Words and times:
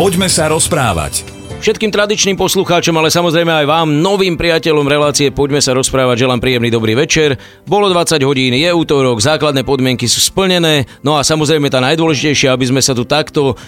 Poďme 0.00 0.32
sa 0.32 0.48
rozprávať. 0.48 1.28
Všetkým 1.60 1.92
tradičným 1.92 2.32
poslucháčom, 2.40 2.96
ale 2.96 3.12
samozrejme 3.12 3.52
aj 3.52 3.66
vám, 3.68 4.00
novým 4.00 4.32
priateľom 4.32 4.88
relácie 4.88 5.28
Poďme 5.28 5.60
sa 5.60 5.76
rozprávať, 5.76 6.24
želám 6.24 6.40
príjemný 6.40 6.72
dobrý 6.72 6.96
večer. 6.96 7.36
Bolo 7.68 7.92
20 7.92 8.16
hodín, 8.24 8.56
je 8.56 8.70
útorok, 8.72 9.20
základné 9.20 9.60
podmienky 9.60 10.08
sú 10.08 10.24
splnené, 10.24 10.88
no 11.04 11.20
a 11.20 11.20
samozrejme 11.20 11.68
tá 11.68 11.84
najdôležitejšia, 11.84 12.48
aby 12.48 12.72
sme 12.72 12.80
sa 12.80 12.96
tu 12.96 13.04
takto 13.04 13.60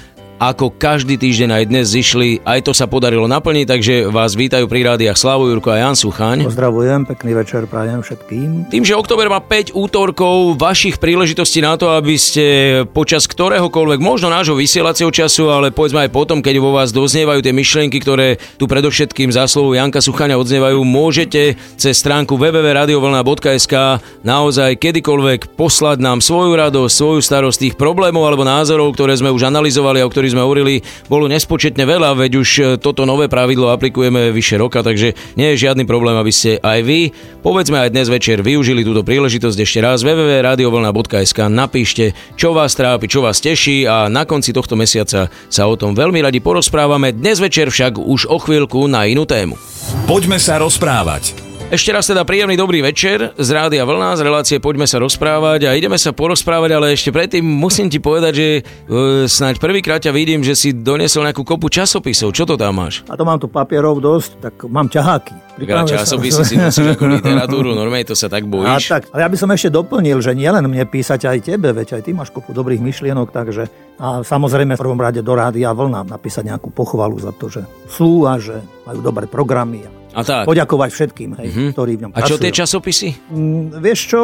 ako 0.42 0.74
každý 0.74 1.14
týždeň 1.22 1.54
aj 1.54 1.64
dnes 1.70 1.86
zišli. 1.94 2.42
Aj 2.42 2.58
to 2.58 2.74
sa 2.74 2.90
podarilo 2.90 3.30
naplniť, 3.30 3.62
takže 3.62 3.94
vás 4.10 4.34
vítajú 4.34 4.66
pri 4.66 4.90
rádiách 4.90 5.14
Slavo 5.14 5.46
Jurko 5.46 5.70
a 5.70 5.78
Jan 5.78 5.94
Suchaň. 5.94 6.42
Pozdravujem, 6.50 7.06
pekný 7.06 7.38
večer 7.38 7.70
prajem 7.70 8.02
všetkým. 8.02 8.66
Tým, 8.66 8.82
že 8.82 8.98
október 8.98 9.30
má 9.30 9.38
5 9.38 9.70
útorkov 9.70 10.58
vašich 10.58 10.98
príležitostí 10.98 11.62
na 11.62 11.78
to, 11.78 11.94
aby 11.94 12.18
ste 12.18 12.44
počas 12.90 13.30
ktoréhokoľvek, 13.30 14.02
možno 14.02 14.34
nášho 14.34 14.58
vysielacieho 14.58 15.14
času, 15.14 15.46
ale 15.46 15.70
povedzme 15.70 16.02
aj 16.02 16.10
potom, 16.10 16.42
keď 16.42 16.58
vo 16.58 16.74
vás 16.74 16.90
doznievajú 16.90 17.38
tie 17.38 17.54
myšlienky, 17.54 18.02
ktoré 18.02 18.42
tu 18.58 18.66
predovšetkým 18.66 19.30
záslovou 19.30 19.78
Janka 19.78 20.02
Suchaňa 20.02 20.42
odznievajú, 20.42 20.82
môžete 20.82 21.54
cez 21.78 21.94
stránku 21.94 22.34
www.radiovlna.sk 22.34 24.02
naozaj 24.26 24.74
kedykoľvek 24.74 25.54
poslať 25.54 26.02
nám 26.02 26.18
svoju 26.18 26.58
radosť, 26.58 26.90
svoju 26.90 27.20
starosť 27.22 27.58
tých 27.62 27.74
problémov 27.78 28.26
alebo 28.26 28.42
názorov, 28.42 28.90
ktoré 28.98 29.14
sme 29.14 29.30
už 29.30 29.46
analyzovali 29.46 30.02
a 30.02 30.06
o 30.06 30.10
ktorých 30.10 30.31
sme 30.32 30.42
hovorili, 30.42 30.80
bolo 31.06 31.28
nespočetne 31.28 31.84
veľa, 31.84 32.16
veď 32.16 32.32
už 32.40 32.48
e, 32.56 32.62
toto 32.80 33.04
nové 33.04 33.28
pravidlo 33.28 33.68
aplikujeme 33.68 34.32
vyše 34.32 34.56
roka, 34.56 34.80
takže 34.80 35.12
nie 35.36 35.52
je 35.52 35.68
žiadny 35.68 35.84
problém, 35.84 36.16
aby 36.16 36.32
ste 36.32 36.56
aj 36.58 36.80
vy, 36.80 37.12
povedzme 37.44 37.76
aj 37.76 37.92
dnes 37.92 38.08
večer, 38.08 38.40
využili 38.40 38.82
túto 38.82 39.04
príležitosť 39.04 39.58
ešte 39.60 39.78
raz 39.84 40.00
www.radiovlna.sk 40.00 41.38
napíšte, 41.52 42.16
čo 42.40 42.56
vás 42.56 42.72
trápi, 42.72 43.06
čo 43.06 43.20
vás 43.20 43.44
teší 43.44 43.84
a 43.84 44.08
na 44.08 44.24
konci 44.24 44.56
tohto 44.56 44.74
mesiaca 44.74 45.28
sa 45.28 45.62
o 45.68 45.76
tom 45.76 45.92
veľmi 45.92 46.24
radi 46.24 46.40
porozprávame. 46.40 47.12
Dnes 47.12 47.36
večer 47.38 47.68
však 47.68 48.00
už 48.00 48.32
o 48.32 48.40
chvíľku 48.40 48.88
na 48.88 49.04
inú 49.04 49.28
tému. 49.28 49.60
Poďme 50.08 50.40
sa 50.40 50.56
rozprávať. 50.56 51.51
Ešte 51.72 51.88
raz 51.88 52.04
teda 52.04 52.28
príjemný 52.28 52.52
dobrý 52.52 52.84
večer 52.84 53.32
z 53.32 53.48
Rádia 53.48 53.88
Vlna, 53.88 54.20
z 54.20 54.28
relácie 54.28 54.56
Poďme 54.60 54.84
sa 54.84 55.00
rozprávať 55.00 55.64
a 55.64 55.70
ideme 55.72 55.96
sa 55.96 56.12
porozprávať, 56.12 56.76
ale 56.76 56.92
ešte 56.92 57.08
predtým 57.08 57.40
musím 57.40 57.88
ti 57.88 57.96
povedať, 57.96 58.32
že 58.36 58.48
uh, 58.60 59.24
snáď 59.24 59.56
prvýkrát 59.56 59.96
ťa 60.04 60.12
vidím, 60.12 60.44
že 60.44 60.52
si 60.52 60.76
donesol 60.76 61.24
nejakú 61.24 61.48
kopu 61.48 61.72
časopisov. 61.72 62.36
Čo 62.36 62.44
to 62.44 62.60
tam 62.60 62.76
máš? 62.76 63.00
A 63.08 63.16
to 63.16 63.24
mám 63.24 63.40
tu 63.40 63.48
papierov 63.48 64.04
dosť, 64.04 64.44
tak 64.44 64.68
mám 64.68 64.92
ťaháky. 64.92 65.32
Veľa 65.64 65.88
časopisy 65.88 66.44
si 66.44 66.60
nosíš 66.60 66.92
ako 66.92 67.08
literatúru, 67.16 67.72
normálne 67.72 68.04
to 68.04 68.12
sa 68.12 68.28
tak 68.28 68.44
bojíš. 68.44 68.92
A 68.92 69.00
tak, 69.00 69.08
ale 69.08 69.24
ja 69.24 69.28
by 69.32 69.36
som 69.40 69.48
ešte 69.48 69.72
doplnil, 69.72 70.20
že 70.20 70.36
nielen 70.36 70.68
mne 70.68 70.84
písať 70.84 71.24
aj 71.24 71.56
tebe, 71.56 71.72
veď 71.72 71.96
aj 71.96 72.02
ty 72.04 72.12
máš 72.12 72.36
kopu 72.36 72.52
dobrých 72.52 72.84
myšlienok, 72.84 73.32
takže 73.32 73.72
a 73.96 74.20
samozrejme 74.20 74.76
v 74.76 74.82
prvom 74.84 75.00
rade 75.00 75.24
do 75.24 75.32
Rádia 75.32 75.72
Vlna 75.72 76.04
napísať 76.04 76.52
nejakú 76.52 76.68
pochvalu 76.68 77.16
za 77.16 77.32
to, 77.32 77.48
že 77.48 77.64
sú 77.88 78.28
a 78.28 78.36
že 78.36 78.60
majú 78.84 79.00
dobré 79.00 79.24
programy 79.24 80.01
a 80.12 80.20
tak. 80.22 80.44
Poďakovať 80.44 80.90
všetkým, 80.92 81.30
hej, 81.40 81.46
mm-hmm. 81.48 81.68
ktorí 81.72 81.92
v 81.96 82.00
ňom 82.06 82.10
A 82.12 82.20
čo 82.24 82.36
tie 82.36 82.52
časopisy? 82.52 83.32
Mm, 83.32 83.80
vieš 83.80 84.00
čo, 84.12 84.20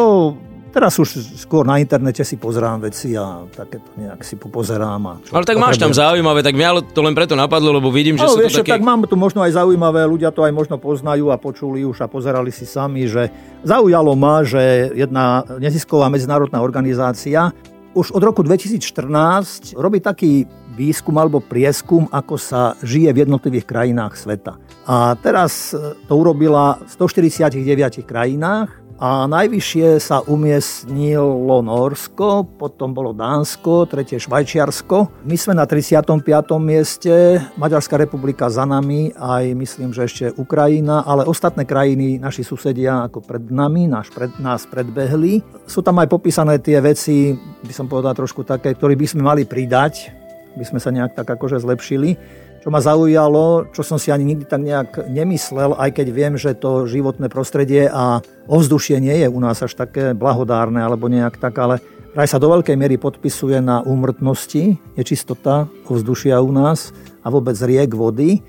Teraz 0.69 1.00
už 1.00 1.41
skôr 1.41 1.64
na 1.64 1.81
internete 1.81 2.20
si 2.20 2.36
pozerám 2.36 2.84
veci 2.84 3.17
a 3.17 3.41
takéto 3.48 3.89
nejak 3.97 4.20
si 4.20 4.36
popozerám. 4.36 5.00
A 5.09 5.12
ale 5.33 5.44
tak 5.48 5.56
máš 5.56 5.81
tam 5.81 5.97
zaujímavé, 5.97 6.44
tak 6.44 6.53
mňa 6.53 6.92
to 6.92 7.00
len 7.00 7.16
preto 7.16 7.33
napadlo, 7.33 7.72
lebo 7.72 7.89
vidím, 7.89 8.20
že 8.20 8.28
no, 8.28 8.36
sú 8.36 8.44
vieš, 8.44 8.61
to 8.61 8.69
také... 8.69 8.77
tak 8.77 8.84
mám 8.84 9.00
tu 9.09 9.16
možno 9.16 9.41
aj 9.41 9.56
zaujímavé, 9.56 10.05
ľudia 10.05 10.28
to 10.28 10.44
aj 10.44 10.53
možno 10.53 10.77
poznajú 10.77 11.33
a 11.33 11.41
počuli 11.41 11.89
už 11.89 12.05
a 12.05 12.06
pozerali 12.06 12.53
si 12.53 12.69
sami, 12.69 13.09
že 13.09 13.33
zaujalo 13.64 14.12
ma, 14.12 14.44
že 14.44 14.92
jedna 14.92 15.41
nezisková 15.56 16.12
medzinárodná 16.12 16.61
organizácia 16.61 17.48
už 17.94 18.12
od 18.12 18.22
roku 18.22 18.42
2014 18.42 19.77
robí 19.77 20.00
taký 20.00 20.44
výskum 20.78 21.19
alebo 21.19 21.42
prieskum, 21.42 22.06
ako 22.12 22.39
sa 22.39 22.78
žije 22.84 23.11
v 23.11 23.27
jednotlivých 23.27 23.67
krajinách 23.67 24.14
sveta. 24.14 24.61
A 24.86 25.19
teraz 25.19 25.75
to 26.06 26.12
urobila 26.14 26.78
v 26.86 26.91
149 26.91 28.06
krajinách 28.06 28.88
a 28.98 29.30
najvyššie 29.30 30.03
sa 30.03 30.26
umiestnilo 30.26 31.62
Norsko, 31.62 32.42
potom 32.59 32.91
bolo 32.91 33.14
Dánsko, 33.14 33.86
tretie 33.86 34.19
Švajčiarsko. 34.19 35.22
My 35.22 35.38
sme 35.38 35.54
na 35.54 35.70
35. 35.70 36.19
mieste, 36.59 37.38
Maďarská 37.54 37.94
republika 37.94 38.50
za 38.50 38.66
nami, 38.66 39.14
aj 39.14 39.54
myslím, 39.54 39.94
že 39.94 40.03
ešte 40.03 40.25
Ukrajina, 40.34 41.06
ale 41.06 41.22
ostatné 41.31 41.62
krajiny, 41.62 42.19
naši 42.19 42.42
susedia 42.42 43.06
ako 43.06 43.22
pred 43.22 43.47
nami, 43.47 43.87
náš 43.87 44.10
pred, 44.10 44.34
nás 44.42 44.66
predbehli. 44.66 45.47
Sú 45.62 45.78
tam 45.87 46.03
aj 46.03 46.10
popísané 46.10 46.58
tie 46.58 46.82
veci, 46.82 47.38
by 47.38 47.70
som 47.70 47.87
povedal 47.87 48.19
trošku 48.19 48.42
také, 48.42 48.75
ktoré 48.75 48.98
by 48.98 49.06
sme 49.06 49.22
mali 49.22 49.47
pridať, 49.47 50.10
by 50.58 50.66
sme 50.66 50.82
sa 50.82 50.91
nejak 50.91 51.14
tak 51.14 51.38
akože 51.38 51.62
zlepšili 51.62 52.19
čo 52.58 52.69
ma 52.74 52.82
zaujalo, 52.82 53.70
čo 53.70 53.86
som 53.86 53.96
si 53.96 54.10
ani 54.10 54.26
nikdy 54.34 54.44
tak 54.44 54.62
nejak 54.62 54.91
nemyslel, 55.06 55.78
aj 55.78 55.91
keď 55.94 56.06
viem, 56.10 56.34
že 56.34 56.58
to 56.58 56.91
životné 56.91 57.30
prostredie 57.30 57.86
a 57.86 58.20
ovzdušie 58.50 58.98
nie 58.98 59.14
je 59.22 59.28
u 59.30 59.38
nás 59.38 59.62
až 59.62 59.78
také 59.78 60.12
blahodárne 60.12 60.82
alebo 60.82 61.06
nejak 61.06 61.38
tak, 61.38 61.54
ale 61.58 61.78
vraj 62.12 62.26
sa 62.26 62.42
do 62.42 62.50
veľkej 62.50 62.74
miery 62.74 62.98
podpisuje 62.98 63.62
na 63.62 63.80
úmrtnosti, 63.86 64.74
je 64.98 65.02
čistota 65.06 65.70
ovzdušia 65.86 66.42
u 66.42 66.50
nás 66.50 66.91
a 67.22 67.30
vôbec 67.30 67.54
riek 67.62 67.94
vody. 67.94 68.42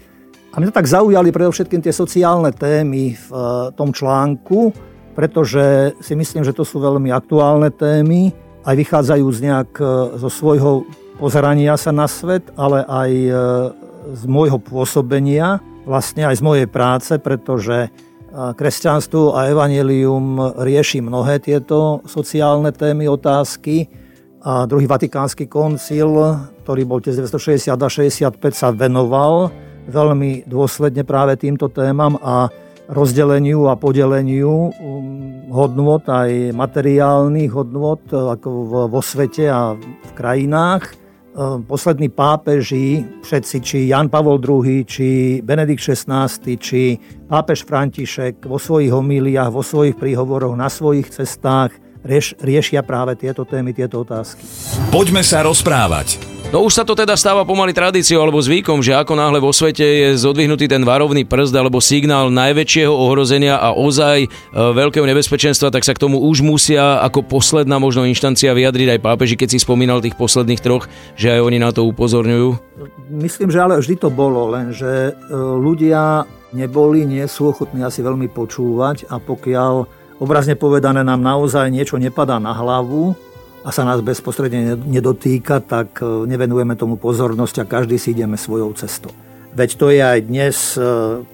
A 0.49 0.57
mňa 0.57 0.73
tak 0.73 0.89
zaujali 0.89 1.29
predovšetkým 1.29 1.85
tie 1.85 1.93
sociálne 1.93 2.49
témy 2.49 3.13
v 3.13 3.27
eh, 3.29 3.43
tom 3.77 3.93
článku, 3.93 4.73
pretože 5.13 5.93
si 6.01 6.17
myslím, 6.17 6.41
že 6.41 6.57
to 6.57 6.65
sú 6.65 6.81
veľmi 6.81 7.13
aktuálne 7.13 7.69
témy, 7.69 8.33
aj 8.65 8.75
vychádzajú 8.75 9.25
z 9.29 9.39
nejak 9.45 9.71
eh, 9.77 9.87
zo 10.17 10.29
svojho 10.33 10.89
pozerania 11.21 11.77
sa 11.77 11.93
na 11.93 12.09
svet, 12.09 12.49
ale 12.57 12.81
aj 12.87 13.11
eh, 13.13 13.35
z 14.13 14.23
môjho 14.25 14.57
pôsobenia, 14.57 15.61
vlastne 15.85 16.25
aj 16.25 16.39
z 16.39 16.45
mojej 16.45 16.67
práce, 16.69 17.17
pretože 17.17 17.89
kresťanstvo 18.29 19.33
a 19.33 19.49
evanelium 19.49 20.53
rieši 20.61 21.01
mnohé 21.01 21.41
tieto 21.41 22.05
sociálne 22.05 22.69
témy, 22.69 23.09
otázky. 23.09 23.89
A 24.39 24.63
druhý 24.63 24.87
vatikánsky 24.87 25.51
koncil, 25.51 26.15
ktorý 26.63 26.81
bol 26.87 27.03
1960 27.03 27.75
a 27.75 27.89
65, 27.89 28.39
sa 28.55 28.71
venoval 28.71 29.51
veľmi 29.89 30.47
dôsledne 30.47 31.03
práve 31.03 31.35
týmto 31.35 31.67
témam 31.67 32.15
a 32.21 32.47
rozdeleniu 32.89 33.67
a 33.67 33.77
podeleniu 33.77 34.49
um, 34.49 34.73
hodnot, 35.51 36.07
aj 36.09 36.53
materiálnych 36.53 37.51
hodnot 37.51 38.09
ako 38.09 38.49
vo 38.89 39.01
svete 39.01 39.49
a 39.49 39.75
v 39.75 40.11
krajinách. 40.15 41.08
Ehm, 41.29 41.61
poslední 41.63 42.09
pápeži, 42.09 43.05
všetci, 43.21 43.61
či 43.61 43.77
Jan 43.87 44.09
Pavol 44.09 44.41
II, 44.41 44.81
či 44.81 45.39
Benedikt 45.45 45.77
XVI, 45.77 46.25
či 46.57 46.97
pápež 47.29 47.69
František 47.69 48.49
vo 48.49 48.57
svojich 48.57 48.89
homíliách, 48.89 49.53
vo 49.53 49.61
svojich 49.61 49.93
príhovoroch, 49.93 50.57
na 50.57 50.73
svojich 50.73 51.05
cestách 51.13 51.88
rieš, 52.03 52.35
riešia 52.39 52.81
práve 52.83 53.15
tieto 53.19 53.43
témy, 53.43 53.75
tieto 53.75 54.01
otázky. 54.03 54.43
Poďme 54.89 55.23
sa 55.23 55.43
rozprávať. 55.43 56.39
No 56.49 56.65
už 56.65 56.81
sa 56.81 56.83
to 56.87 56.97
teda 56.97 57.13
stáva 57.13 57.45
pomaly 57.45 57.77
tradíciou 57.77 58.25
alebo 58.25 58.41
zvykom, 58.41 58.81
že 58.81 58.97
ako 58.97 59.13
náhle 59.13 59.37
vo 59.37 59.53
svete 59.53 59.85
je 59.85 60.17
zodvihnutý 60.17 60.65
ten 60.65 60.81
varovný 60.81 61.21
prst 61.21 61.53
alebo 61.53 61.77
signál 61.77 62.33
najväčšieho 62.33 62.89
ohrozenia 62.89 63.61
a 63.61 63.77
ozaj 63.77 64.25
e, 64.25 64.27
veľkého 64.57 65.05
nebezpečenstva, 65.05 65.69
tak 65.69 65.85
sa 65.85 65.93
k 65.93 66.01
tomu 66.01 66.17
už 66.17 66.41
musia 66.41 67.05
ako 67.05 67.21
posledná 67.21 67.77
možno 67.77 68.01
inštancia 68.09 68.49
vyjadriť 68.57 68.97
aj 68.97 69.03
pápeži, 69.05 69.37
keď 69.37 69.53
si 69.53 69.59
spomínal 69.61 70.01
tých 70.01 70.17
posledných 70.17 70.57
troch, 70.57 70.89
že 71.13 71.37
aj 71.37 71.45
oni 71.45 71.61
na 71.61 71.69
to 71.69 71.85
upozorňujú. 71.85 72.57
Myslím, 73.13 73.53
že 73.53 73.61
ale 73.61 73.77
vždy 73.77 74.01
to 74.01 74.09
bolo, 74.09 74.49
len 74.49 74.73
že 74.73 75.13
e, 75.13 75.29
ľudia 75.37 76.25
neboli, 76.49 77.05
nie 77.05 77.29
sú 77.29 77.53
ochotní 77.53 77.85
asi 77.85 78.01
veľmi 78.01 78.25
počúvať 78.25 79.05
a 79.05 79.21
pokiaľ 79.21 79.98
obrazne 80.19 80.59
povedané 80.59 81.01
nám 81.01 81.23
naozaj 81.23 81.71
niečo 81.71 81.95
nepadá 81.97 82.37
na 82.37 82.51
hlavu, 82.51 83.17
a 83.59 83.69
sa 83.75 83.83
nás 83.83 83.99
bezprostredne 83.99 84.79
nedotýka, 84.79 85.59
tak 85.59 85.99
e, 85.99 86.25
nevenujeme 86.27 86.79
tomu 86.79 86.95
pozornosť 86.95 87.55
a 87.63 87.69
každý 87.69 87.99
si 87.99 88.15
ideme 88.15 88.39
svojou 88.39 88.71
cestou. 88.79 89.11
Veď 89.51 89.69
to 89.75 89.85
je 89.91 89.99
aj 89.99 90.19
dnes, 90.23 90.57
e, 90.73 90.81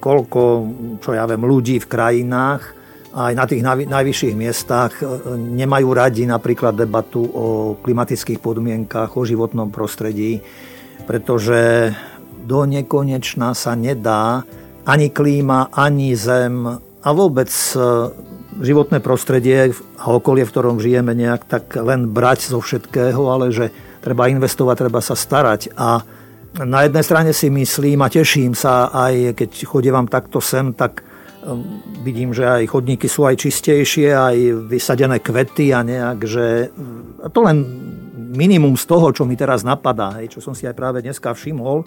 koľko, 0.02 0.40
čo 0.98 1.14
ja 1.14 1.22
viem, 1.30 1.42
ľudí 1.46 1.78
v 1.78 1.90
krajinách, 1.90 2.62
aj 3.16 3.32
na 3.32 3.44
tých 3.48 3.62
najvyšších 3.64 4.34
miestach 4.34 4.92
e, 4.98 5.06
nemajú 5.38 5.88
radi 5.94 6.26
napríklad 6.26 6.74
debatu 6.74 7.22
o 7.22 7.46
klimatických 7.78 8.42
podmienkach, 8.42 9.14
o 9.14 9.22
životnom 9.22 9.70
prostredí, 9.70 10.42
pretože 11.06 11.94
do 12.42 12.66
nekonečna 12.66 13.54
sa 13.54 13.78
nedá 13.78 14.42
ani 14.82 15.14
klíma, 15.14 15.70
ani 15.70 16.18
zem 16.18 16.66
a 17.06 17.08
vôbec 17.14 17.50
životné 18.60 19.04
prostredie 19.04 19.72
a 20.00 20.04
okolie, 20.12 20.44
v 20.44 20.52
ktorom 20.52 20.80
žijeme, 20.80 21.12
nejak 21.12 21.44
tak 21.44 21.76
len 21.76 22.08
brať 22.08 22.48
zo 22.52 22.60
všetkého, 22.60 23.20
ale 23.28 23.52
že 23.52 23.68
treba 24.00 24.30
investovať, 24.30 24.74
treba 24.86 25.00
sa 25.02 25.18
starať. 25.18 25.74
A 25.76 26.00
na 26.64 26.88
jednej 26.88 27.04
strane 27.04 27.30
si 27.36 27.52
myslím 27.52 28.00
a 28.00 28.08
teším 28.08 28.56
sa 28.56 28.88
aj 28.88 29.36
keď 29.36 29.50
chodievam 29.68 30.08
takto 30.08 30.40
sem, 30.40 30.72
tak 30.72 31.04
um, 31.44 31.84
vidím, 32.00 32.32
že 32.32 32.48
aj 32.48 32.72
chodníky 32.72 33.10
sú 33.12 33.28
aj 33.28 33.36
čistejšie, 33.36 34.14
aj 34.16 34.36
vysadené 34.64 35.20
kvety 35.20 35.76
a 35.76 35.84
nejak, 35.84 36.18
že 36.24 36.72
to 37.28 37.40
len 37.44 37.66
minimum 38.16 38.76
z 38.76 38.84
toho, 38.88 39.12
čo 39.12 39.28
mi 39.28 39.36
teraz 39.36 39.64
napadá, 39.64 40.16
hej, 40.20 40.32
čo 40.32 40.40
som 40.40 40.56
si 40.56 40.64
aj 40.64 40.76
práve 40.76 41.04
dneska 41.04 41.36
všimol, 41.36 41.84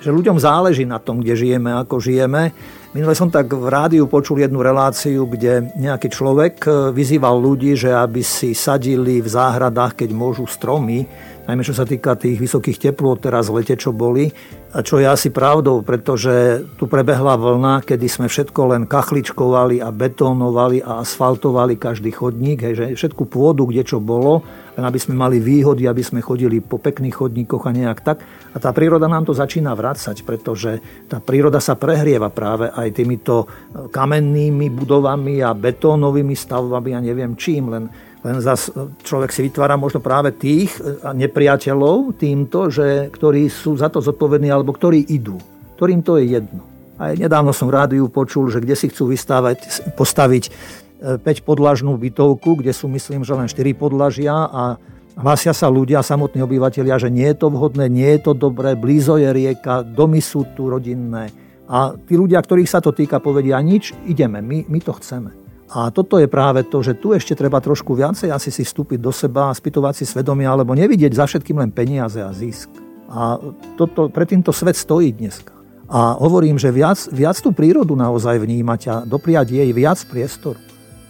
že 0.00 0.12
ľuďom 0.12 0.40
záleží 0.40 0.88
na 0.88 0.96
tom, 0.96 1.20
kde 1.20 1.36
žijeme, 1.36 1.76
ako 1.76 2.00
žijeme. 2.00 2.52
Minule 2.90 3.14
som 3.14 3.30
tak 3.30 3.54
v 3.54 3.70
rádiu 3.70 4.10
počul 4.10 4.42
jednu 4.42 4.66
reláciu, 4.66 5.22
kde 5.22 5.70
nejaký 5.78 6.10
človek 6.10 6.54
e, 6.66 6.70
vyzýval 6.90 7.38
ľudí, 7.38 7.78
že 7.78 7.94
aby 7.94 8.18
si 8.18 8.50
sadili 8.50 9.22
v 9.22 9.30
záhradách, 9.30 10.02
keď 10.02 10.10
môžu 10.10 10.50
stromy, 10.50 11.06
najmä 11.46 11.62
čo 11.62 11.70
sa 11.70 11.86
týka 11.86 12.18
tých 12.18 12.42
vysokých 12.42 12.90
teplôt 12.90 13.14
teraz 13.14 13.46
v 13.46 13.62
lete, 13.62 13.78
čo 13.78 13.94
boli, 13.94 14.34
a 14.70 14.86
čo 14.86 15.02
je 15.02 15.06
asi 15.06 15.34
pravdou, 15.34 15.82
pretože 15.82 16.62
tu 16.78 16.86
prebehla 16.86 17.34
vlna, 17.34 17.82
kedy 17.82 18.06
sme 18.06 18.26
všetko 18.30 18.60
len 18.70 18.82
kachličkovali 18.86 19.82
a 19.82 19.90
betónovali 19.90 20.78
a 20.78 21.02
asfaltovali 21.02 21.74
každý 21.74 22.14
chodník, 22.14 22.62
hej, 22.62 22.74
že 22.74 22.86
všetku 22.94 23.26
pôdu, 23.26 23.66
kde 23.66 23.82
čo 23.82 23.98
bolo, 23.98 24.46
len 24.78 24.86
aby 24.86 24.98
sme 25.02 25.18
mali 25.18 25.42
výhody, 25.42 25.90
aby 25.90 26.06
sme 26.06 26.22
chodili 26.22 26.62
po 26.62 26.78
pekných 26.78 27.18
chodníkoch 27.18 27.66
a 27.66 27.74
nejak 27.74 27.98
tak. 28.06 28.22
A 28.54 28.62
tá 28.62 28.70
príroda 28.70 29.10
nám 29.10 29.26
to 29.26 29.34
začína 29.34 29.74
vrácať, 29.74 30.22
pretože 30.22 30.78
tá 31.10 31.18
príroda 31.18 31.58
sa 31.58 31.74
prehrieva 31.74 32.30
práve 32.30 32.70
aj 32.86 32.90
týmito 32.96 33.44
kamennými 33.92 34.72
budovami 34.72 35.44
a 35.44 35.52
betónovými 35.52 36.32
stavbami 36.32 36.96
a 36.96 37.04
neviem 37.04 37.36
čím, 37.36 37.68
len 37.68 37.84
len 38.20 38.36
zas 38.44 38.68
človek 39.00 39.32
si 39.32 39.48
vytvára 39.48 39.80
možno 39.80 40.04
práve 40.04 40.36
tých 40.36 40.76
e, 40.76 41.00
nepriateľov 41.16 42.20
týmto, 42.20 42.68
že, 42.68 43.08
ktorí 43.08 43.48
sú 43.48 43.80
za 43.80 43.88
to 43.88 44.04
zodpovední 44.04 44.52
alebo 44.52 44.76
ktorí 44.76 45.08
idú, 45.08 45.40
ktorým 45.80 46.04
to 46.04 46.20
je 46.20 46.36
jedno. 46.36 46.60
Aj 47.00 47.16
nedávno 47.16 47.56
som 47.56 47.72
v 47.72 47.80
rádiu 47.80 48.12
počul, 48.12 48.52
že 48.52 48.60
kde 48.60 48.76
si 48.76 48.92
chcú 48.92 49.08
vystávať, 49.08 49.88
postaviť 49.96 50.52
5 51.00 51.24
e, 51.24 51.40
podlažnú 51.40 51.96
bytovku, 51.96 52.60
kde 52.60 52.76
sú 52.76 52.92
myslím, 52.92 53.24
že 53.24 53.32
len 53.32 53.48
4 53.48 53.56
podlažia 53.72 54.36
a 54.36 54.76
hlásia 55.16 55.56
sa 55.56 55.72
ľudia, 55.72 56.04
samotní 56.04 56.44
obyvateľia, 56.44 57.00
že 57.00 57.08
nie 57.08 57.24
je 57.24 57.40
to 57.40 57.48
vhodné, 57.48 57.88
nie 57.88 58.20
je 58.20 58.20
to 58.20 58.32
dobré, 58.36 58.76
blízo 58.76 59.16
je 59.16 59.32
rieka, 59.32 59.80
domy 59.80 60.20
sú 60.20 60.44
tu 60.52 60.68
rodinné. 60.68 61.32
A 61.70 61.94
tí 61.94 62.18
ľudia, 62.18 62.42
ktorých 62.42 62.66
sa 62.66 62.82
to 62.82 62.90
týka, 62.90 63.22
povedia 63.22 63.54
nič, 63.62 63.94
ideme, 64.10 64.42
my, 64.42 64.66
my 64.66 64.78
to 64.82 64.90
chceme. 64.98 65.30
A 65.70 65.94
toto 65.94 66.18
je 66.18 66.26
práve 66.26 66.66
to, 66.66 66.82
že 66.82 66.98
tu 66.98 67.14
ešte 67.14 67.38
treba 67.38 67.62
trošku 67.62 67.94
viacej 67.94 68.34
asi 68.34 68.50
si 68.50 68.66
vstúpiť 68.66 68.98
do 68.98 69.14
seba, 69.14 69.54
spýtovať 69.54 70.02
si 70.02 70.04
svedomie, 70.04 70.42
alebo 70.42 70.74
nevidieť 70.74 71.14
za 71.14 71.30
všetkým 71.30 71.62
len 71.62 71.70
peniaze 71.70 72.18
a 72.18 72.34
zisk. 72.34 72.74
A 73.06 73.38
toto, 73.78 74.10
pre 74.10 74.26
týmto 74.26 74.50
svet 74.50 74.74
stojí 74.74 75.14
dneska. 75.14 75.54
A 75.86 76.18
hovorím, 76.18 76.58
že 76.58 76.74
viac, 76.74 77.06
viac 77.14 77.38
tú 77.38 77.54
prírodu 77.54 77.94
naozaj 77.94 78.42
vnímať 78.42 78.80
a 78.90 78.94
dopriať 79.06 79.54
jej 79.54 79.70
viac 79.70 80.02
priestoru. 80.10 80.58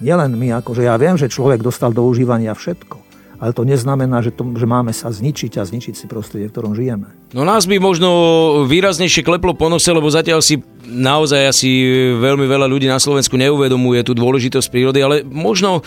Nielen 0.04 0.36
my, 0.36 0.60
akože 0.60 0.84
ja 0.84 0.96
viem, 1.00 1.16
že 1.16 1.32
človek 1.32 1.64
dostal 1.64 1.92
do 1.96 2.04
užívania 2.04 2.52
všetko 2.52 3.09
ale 3.40 3.56
to 3.56 3.64
neznamená, 3.64 4.20
že, 4.20 4.36
to, 4.36 4.44
že 4.52 4.68
máme 4.68 4.92
sa 4.92 5.08
zničiť 5.08 5.56
a 5.56 5.64
zničiť 5.64 5.96
si 5.96 6.04
prostredie, 6.04 6.46
v 6.46 6.52
ktorom 6.52 6.76
žijeme. 6.76 7.08
No 7.32 7.48
nás 7.48 7.64
by 7.64 7.80
možno 7.80 8.08
výraznejšie 8.68 9.24
kleplo 9.24 9.56
po 9.56 9.72
nose, 9.72 9.88
lebo 9.88 10.12
zatiaľ 10.12 10.44
si 10.44 10.60
naozaj 10.84 11.48
asi 11.48 11.70
veľmi 12.20 12.44
veľa 12.44 12.68
ľudí 12.68 12.84
na 12.84 13.00
Slovensku 13.00 13.40
neuvedomuje 13.40 14.04
tú 14.04 14.12
dôležitosť 14.12 14.68
prírody, 14.68 15.00
ale 15.00 15.16
možno 15.24 15.80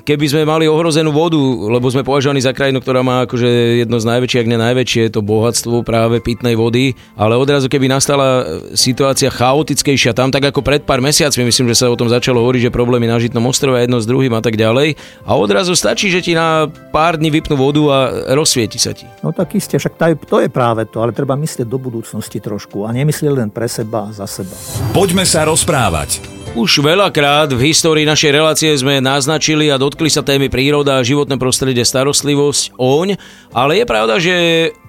keby 0.00 0.26
sme 0.32 0.42
mali 0.48 0.64
ohrozenú 0.64 1.12
vodu, 1.12 1.36
lebo 1.68 1.84
sme 1.92 2.00
považovaní 2.00 2.40
za 2.40 2.56
krajinu, 2.56 2.80
ktorá 2.80 3.04
má 3.04 3.28
akože 3.28 3.84
jedno 3.84 4.00
z 4.00 4.08
najväčších, 4.08 4.40
ak 4.40 4.50
ne 4.50 4.58
najväčšie, 4.58 5.12
to 5.12 5.20
bohatstvo 5.20 5.84
práve 5.84 6.24
pitnej 6.24 6.56
vody, 6.56 6.96
ale 7.12 7.36
odrazu 7.36 7.68
keby 7.68 7.92
nastala 7.92 8.44
situácia 8.72 9.28
chaotickejšia 9.28 10.16
tam, 10.16 10.32
tak 10.32 10.48
ako 10.48 10.64
pred 10.64 10.82
pár 10.88 11.04
mesiacmi, 11.04 11.44
myslím, 11.44 11.68
že 11.68 11.84
sa 11.84 11.92
o 11.92 11.98
tom 11.98 12.08
začalo 12.08 12.40
hovoriť, 12.40 12.68
že 12.68 12.72
problémy 12.72 13.04
na 13.04 13.20
Žitnom 13.20 13.44
ostrove 13.44 13.76
jedno 13.76 14.00
s 14.00 14.08
druhým 14.08 14.32
a 14.32 14.40
tak 14.40 14.56
ďalej. 14.56 14.96
A 15.28 15.36
odrazu 15.36 15.76
stačí, 15.76 16.08
že 16.08 16.24
ti 16.24 16.32
na 16.32 16.66
pár 16.90 17.20
dní 17.20 17.28
vypnú 17.28 17.60
vodu 17.60 17.82
a 17.92 17.98
rozsvieti 18.32 18.80
sa 18.80 18.96
ti. 18.96 19.04
No 19.20 19.30
tak 19.36 19.52
iste, 19.52 19.76
však 19.76 20.00
to 20.24 20.36
je 20.40 20.48
práve 20.48 20.88
to, 20.88 21.04
ale 21.04 21.12
treba 21.12 21.36
myslieť 21.36 21.68
do 21.68 21.76
budúcnosti 21.76 22.40
trošku 22.40 22.88
a 22.88 22.92
nemyslieť 22.94 23.32
len 23.32 23.48
pre 23.52 23.68
seba 23.68 24.08
a 24.08 24.14
za 24.14 24.24
seba. 24.24 24.54
Poďme 24.96 25.28
sa 25.28 25.44
rozprávať. 25.44 26.41
Už 26.52 26.84
veľakrát 26.84 27.48
v 27.48 27.72
histórii 27.72 28.04
našej 28.04 28.28
relácie 28.28 28.68
sme 28.76 29.00
naznačili 29.00 29.72
a 29.72 29.80
dotkli 29.80 30.12
sa 30.12 30.20
témy 30.20 30.52
príroda, 30.52 31.00
životné 31.00 31.40
prostredie, 31.40 31.80
starostlivosť, 31.80 32.76
oň, 32.76 33.16
ale 33.56 33.80
je 33.80 33.84
pravda, 33.88 34.14
že 34.20 34.36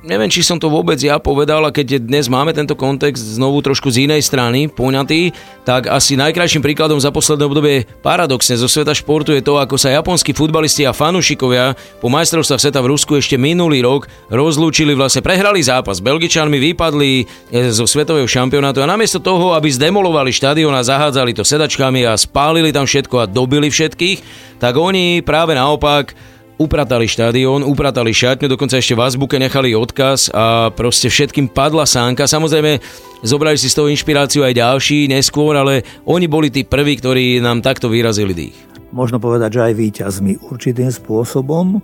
neviem, 0.03 0.27
či 0.27 0.43
som 0.43 0.59
to 0.59 0.67
vôbec 0.67 0.99
ja 0.99 1.15
povedal 1.23 1.63
a 1.63 1.71
keď 1.71 2.03
dnes 2.03 2.27
máme 2.27 2.51
tento 2.51 2.75
kontext 2.75 3.39
znovu 3.39 3.63
trošku 3.63 3.87
z 3.87 4.11
inej 4.11 4.27
strany 4.27 4.67
poňatý, 4.67 5.31
tak 5.63 5.87
asi 5.87 6.19
najkrajším 6.19 6.59
príkladom 6.59 6.99
za 6.99 7.15
posledné 7.15 7.47
obdobie 7.47 7.87
paradoxne 8.03 8.59
zo 8.59 8.67
sveta 8.67 8.91
športu 8.91 9.31
je 9.31 9.39
to, 9.39 9.55
ako 9.55 9.79
sa 9.79 9.95
japonskí 9.95 10.35
futbalisti 10.35 10.83
a 10.83 10.91
fanúšikovia 10.91 11.79
po 12.03 12.11
majstrovstvách 12.11 12.59
sveta 12.59 12.83
v 12.83 12.91
Rusku 12.91 13.15
ešte 13.15 13.39
minulý 13.39 13.79
rok 13.79 14.11
rozlúčili, 14.27 14.91
vlastne 14.91 15.23
prehrali 15.23 15.63
zápas. 15.63 16.03
Belgičanmi 16.03 16.59
vypadli 16.59 17.11
e, 17.23 17.71
zo 17.71 17.87
svetového 17.87 18.27
šampionátu 18.27 18.83
a 18.83 18.91
namiesto 18.91 19.23
toho, 19.23 19.55
aby 19.55 19.71
zdemolovali 19.71 20.35
štadión 20.35 20.75
a 20.75 20.83
zahádzali 20.83 21.31
to 21.31 21.47
sedačkami 21.53 22.09
a 22.09 22.17
spálili 22.17 22.73
tam 22.73 22.89
všetko 22.89 23.15
a 23.21 23.29
dobili 23.29 23.69
všetkých, 23.69 24.17
tak 24.57 24.73
oni 24.73 25.21
práve 25.21 25.53
naopak 25.53 26.17
upratali 26.57 27.09
štadión, 27.09 27.65
upratali 27.65 28.13
šatňu, 28.13 28.47
dokonca 28.47 28.77
ešte 28.77 28.93
v 28.93 29.03
azbuke 29.03 29.35
nechali 29.41 29.73
odkaz 29.73 30.29
a 30.33 30.69
proste 30.73 31.09
všetkým 31.09 31.49
padla 31.49 31.83
sánka. 31.83 32.29
Samozrejme, 32.29 32.77
zobrali 33.25 33.57
si 33.57 33.67
z 33.69 33.77
toho 33.77 33.89
inšpiráciu 33.89 34.45
aj 34.45 34.57
ďalší 34.57 35.09
neskôr, 35.09 35.57
ale 35.57 35.81
oni 36.05 36.29
boli 36.29 36.53
tí 36.53 36.61
prví, 36.63 37.01
ktorí 37.01 37.41
nám 37.41 37.65
takto 37.65 37.89
vyrazili 37.89 38.33
dých. 38.33 38.57
Možno 38.93 39.17
povedať, 39.17 39.57
že 39.57 39.65
aj 39.65 39.73
víťazmi 39.73 40.33
určitým 40.53 40.93
spôsobom. 40.93 41.81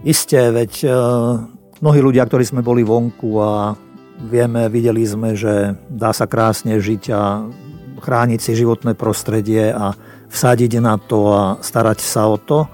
Isté, 0.00 0.48
veď 0.48 0.72
uh, 0.88 1.44
mnohí 1.84 2.00
ľudia, 2.00 2.24
ktorí 2.24 2.48
sme 2.48 2.64
boli 2.64 2.80
vonku 2.80 3.36
a 3.36 3.76
vieme, 4.24 4.64
videli 4.72 5.04
sme, 5.04 5.36
že 5.36 5.76
dá 5.92 6.16
sa 6.16 6.24
krásne 6.24 6.80
žiť 6.80 7.02
a 7.12 7.44
chrániť 8.00 8.40
si 8.40 8.58
životné 8.58 8.96
prostredie 8.96 9.70
a 9.70 9.94
vsadiť 10.32 10.80
na 10.80 10.96
to 10.96 11.18
a 11.30 11.42
starať 11.60 12.00
sa 12.00 12.26
o 12.26 12.40
to, 12.40 12.66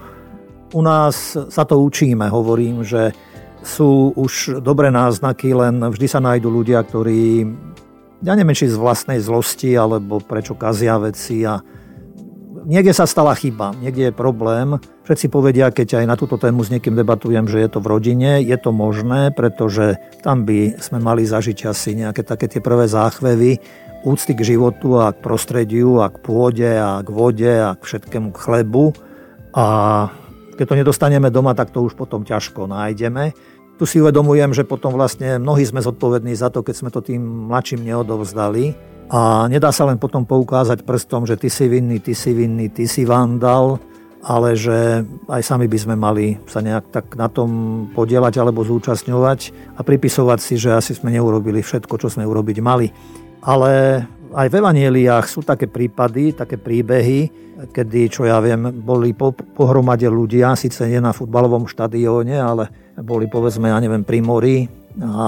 u 0.74 0.82
nás 0.82 1.36
sa 1.36 1.62
to 1.64 1.78
učíme, 1.78 2.26
hovorím, 2.28 2.82
že 2.82 3.14
sú 3.66 4.14
už 4.14 4.62
dobré 4.62 4.94
náznaky, 4.94 5.50
len 5.54 5.82
vždy 5.82 6.06
sa 6.06 6.22
nájdú 6.22 6.46
ľudia, 6.46 6.82
ktorí, 6.86 7.42
ja 8.22 8.32
neviem, 8.38 8.54
či 8.54 8.70
z 8.70 8.78
vlastnej 8.78 9.18
zlosti, 9.18 9.74
alebo 9.74 10.22
prečo 10.22 10.54
kazia 10.54 11.00
veci 11.02 11.42
a 11.42 11.58
niekde 12.66 12.94
sa 12.94 13.06
stala 13.06 13.34
chyba, 13.34 13.74
niekde 13.78 14.10
je 14.10 14.14
problém. 14.14 14.78
Všetci 15.06 15.26
povedia, 15.30 15.70
keď 15.70 16.02
aj 16.02 16.06
na 16.06 16.18
túto 16.18 16.34
tému 16.34 16.66
s 16.66 16.70
niekým 16.70 16.98
debatujem, 16.98 17.46
že 17.46 17.62
je 17.62 17.68
to 17.70 17.78
v 17.78 17.90
rodine, 17.90 18.42
je 18.42 18.56
to 18.58 18.74
možné, 18.74 19.30
pretože 19.30 19.98
tam 20.22 20.42
by 20.42 20.78
sme 20.82 20.98
mali 20.98 21.22
zažiť 21.22 21.70
asi 21.70 21.94
nejaké 21.94 22.26
také 22.26 22.50
tie 22.50 22.58
prvé 22.58 22.90
záchvevy 22.90 23.62
úcty 24.06 24.38
k 24.38 24.54
životu 24.54 25.02
a 25.02 25.10
k 25.10 25.18
prostrediu 25.18 25.98
a 25.98 26.06
k 26.06 26.22
pôde 26.22 26.70
a 26.78 27.02
k 27.02 27.08
vode 27.10 27.50
a 27.50 27.74
k 27.74 27.82
všetkému 27.82 28.30
k 28.30 28.38
chlebu. 28.38 28.94
A 29.50 29.66
keď 30.54 30.64
to 30.70 30.78
nedostaneme 30.78 31.28
doma, 31.34 31.58
tak 31.58 31.74
to 31.74 31.82
už 31.82 31.98
potom 31.98 32.22
ťažko 32.22 32.70
nájdeme. 32.70 33.34
Tu 33.76 33.84
si 33.84 34.00
uvedomujem, 34.00 34.56
že 34.56 34.64
potom 34.64 34.94
vlastne 34.94 35.36
mnohí 35.36 35.66
sme 35.66 35.84
zodpovední 35.84 36.32
za 36.32 36.48
to, 36.48 36.64
keď 36.64 36.74
sme 36.78 36.90
to 36.94 37.04
tým 37.04 37.50
mladším 37.50 37.84
neodovzdali. 37.84 38.72
A 39.12 39.50
nedá 39.52 39.68
sa 39.74 39.84
len 39.84 40.00
potom 40.00 40.24
poukázať 40.24 40.86
prstom, 40.86 41.28
že 41.28 41.36
ty 41.36 41.52
si 41.52 41.68
vinný, 41.68 42.00
ty 42.00 42.16
si 42.16 42.32
vinný, 42.32 42.72
ty 42.72 42.88
si 42.88 43.04
vandal, 43.04 43.78
ale 44.26 44.58
že 44.58 45.06
aj 45.30 45.42
sami 45.44 45.70
by 45.70 45.78
sme 45.78 45.94
mali 45.94 46.34
sa 46.50 46.58
nejak 46.58 46.90
tak 46.90 47.14
na 47.14 47.30
tom 47.30 47.50
podielať 47.94 48.42
alebo 48.42 48.66
zúčastňovať 48.66 49.54
a 49.78 49.80
pripisovať 49.86 50.38
si, 50.42 50.58
že 50.58 50.74
asi 50.74 50.98
sme 50.98 51.14
neurobili 51.14 51.62
všetko, 51.62 51.94
čo 52.00 52.10
sme 52.10 52.26
urobiť 52.26 52.58
mali. 52.58 52.90
Ale 53.46 54.02
aj 54.34 54.46
v 54.50 54.58
evanieliách 54.58 55.26
sú 55.30 55.46
také 55.46 55.70
prípady, 55.70 56.34
také 56.34 56.58
príbehy, 56.58 57.46
kedy, 57.70 58.12
čo 58.12 58.26
ja 58.26 58.42
viem, 58.42 58.68
boli 58.82 59.14
po, 59.16 59.32
pohromade 59.32 60.04
ľudia, 60.10 60.58
síce 60.58 60.84
nie 60.90 61.00
na 61.00 61.14
futbalovom 61.14 61.70
štadióne, 61.70 62.36
ale 62.36 62.68
boli 63.00 63.30
povedzme, 63.30 63.70
ja 63.70 63.78
neviem, 63.78 64.04
pri 64.04 64.20
mori 64.20 64.56
a 64.96 65.24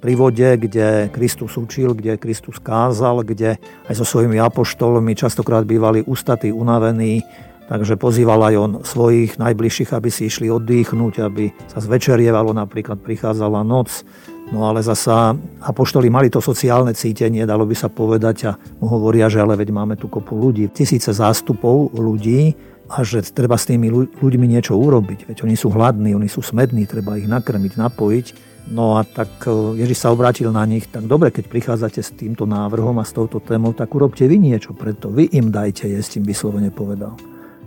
pri 0.00 0.14
vode, 0.16 0.48
kde 0.68 1.08
Kristus 1.12 1.56
učil, 1.56 1.96
kde 1.96 2.20
Kristus 2.20 2.60
kázal, 2.60 3.24
kde 3.24 3.56
aj 3.88 3.94
so 3.96 4.04
svojimi 4.04 4.36
apoštolmi 4.38 5.16
častokrát 5.16 5.64
bývali 5.64 6.04
ustatí, 6.04 6.52
unavení, 6.52 7.24
takže 7.68 8.00
pozýval 8.00 8.48
aj 8.48 8.54
on 8.56 8.72
svojich 8.84 9.36
najbližších, 9.40 9.92
aby 9.92 10.08
si 10.08 10.28
išli 10.28 10.52
oddychnúť, 10.52 11.14
aby 11.24 11.52
sa 11.68 11.80
zvečerievalo, 11.80 12.52
napríklad 12.52 13.00
prichádzala 13.00 13.64
noc, 13.64 14.04
No 14.48 14.64
ale 14.64 14.80
zasa 14.80 15.36
apoštoli 15.60 16.08
mali 16.08 16.32
to 16.32 16.40
sociálne 16.40 16.96
cítenie, 16.96 17.44
dalo 17.44 17.68
by 17.68 17.76
sa 17.76 17.92
povedať 17.92 18.36
a 18.48 18.56
mu 18.80 18.88
hovoria, 18.88 19.28
že 19.28 19.44
ale 19.44 19.60
veď 19.60 19.68
máme 19.76 20.00
tu 20.00 20.08
kopu 20.08 20.40
ľudí, 20.40 20.72
tisíce 20.72 21.12
zástupov 21.12 21.92
ľudí 21.92 22.56
a 22.88 23.04
že 23.04 23.20
treba 23.28 23.60
s 23.60 23.68
tými 23.68 23.92
ľuďmi 23.92 24.46
niečo 24.48 24.72
urobiť. 24.72 25.28
Veď 25.28 25.44
oni 25.44 25.52
sú 25.52 25.68
hladní, 25.68 26.16
oni 26.16 26.32
sú 26.32 26.40
smední, 26.40 26.88
treba 26.88 27.20
ich 27.20 27.28
nakrmiť, 27.28 27.76
napojiť. 27.76 28.26
No 28.72 28.96
a 28.96 29.04
tak 29.04 29.44
e, 29.44 29.80
Ježiš 29.84 30.04
sa 30.04 30.12
obrátil 30.12 30.48
na 30.48 30.64
nich, 30.64 30.88
tak 30.88 31.04
dobre, 31.04 31.28
keď 31.28 31.44
prichádzate 31.48 32.00
s 32.00 32.16
týmto 32.16 32.48
návrhom 32.48 32.96
a 33.00 33.04
s 33.04 33.12
touto 33.12 33.44
témou, 33.44 33.76
tak 33.76 33.92
urobte 33.92 34.24
vy 34.24 34.40
niečo 34.40 34.72
preto, 34.72 35.12
vy 35.12 35.28
im 35.36 35.52
dajte 35.52 35.88
jesť, 35.88 36.20
im 36.20 36.28
vyslovene 36.28 36.72
povedal. 36.72 37.16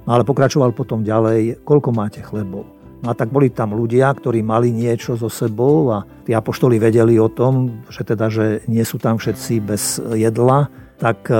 No 0.05 0.17
ale 0.17 0.25
pokračoval 0.25 0.73
potom 0.73 1.05
ďalej, 1.05 1.61
koľko 1.61 1.89
máte 1.93 2.25
chlebov. 2.25 2.80
No 3.01 3.09
a 3.09 3.17
tak 3.17 3.33
boli 3.33 3.49
tam 3.49 3.73
ľudia, 3.73 4.13
ktorí 4.13 4.45
mali 4.45 4.69
niečo 4.69 5.17
so 5.17 5.25
sebou 5.25 5.89
a 5.89 6.05
tí 6.21 6.37
apoštoli 6.37 6.77
vedeli 6.77 7.17
o 7.17 7.33
tom, 7.33 7.81
že 7.89 8.05
teda, 8.05 8.29
že 8.29 8.61
nie 8.69 8.85
sú 8.85 9.01
tam 9.01 9.17
všetci 9.17 9.53
bez 9.65 9.97
jedla, 10.13 10.69
tak 11.01 11.25
e, 11.33 11.35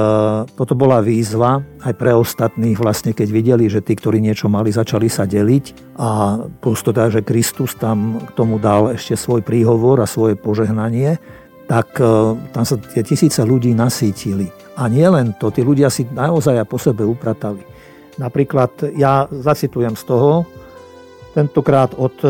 toto 0.57 0.73
bola 0.73 1.05
výzva 1.05 1.61
aj 1.85 1.93
pre 1.93 2.17
ostatných 2.17 2.81
vlastne, 2.81 3.13
keď 3.13 3.27
videli, 3.29 3.69
že 3.69 3.85
tí, 3.85 3.93
ktorí 3.93 4.17
niečo 4.17 4.49
mali, 4.49 4.73
začali 4.73 5.05
sa 5.05 5.29
deliť 5.29 5.93
a 6.01 6.41
plus 6.49 6.81
teda, 6.81 7.13
že 7.13 7.21
Kristus 7.21 7.77
tam 7.77 8.17
k 8.25 8.33
tomu 8.33 8.57
dal 8.57 8.97
ešte 8.97 9.13
svoj 9.13 9.45
príhovor 9.45 10.01
a 10.01 10.09
svoje 10.09 10.33
požehnanie, 10.33 11.21
tak 11.69 11.93
e, 12.01 12.41
tam 12.57 12.65
sa 12.65 12.73
tie 12.81 13.05
tisíce 13.05 13.45
ľudí 13.45 13.69
nasítili. 13.77 14.49
A 14.81 14.89
nie 14.89 15.05
len 15.05 15.37
to, 15.37 15.53
tí 15.53 15.61
ľudia 15.61 15.93
si 15.93 16.09
naozaj 16.09 16.65
po 16.65 16.81
sebe 16.81 17.05
upratali. 17.05 17.61
Napríklad 18.17 18.97
ja 18.97 19.29
zacitujem 19.29 19.93
z 19.93 20.03
toho, 20.09 20.49
tentokrát 21.31 21.95
od 21.95 22.15
e, 22.23 22.29